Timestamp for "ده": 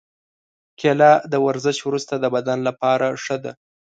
3.43-3.51